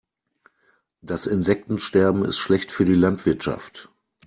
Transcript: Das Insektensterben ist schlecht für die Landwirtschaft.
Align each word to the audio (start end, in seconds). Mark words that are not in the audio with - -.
Das 1.03 1.27
Insektensterben 1.27 2.25
ist 2.25 2.39
schlecht 2.39 2.71
für 2.71 2.85
die 2.85 2.95
Landwirtschaft. 2.95 3.89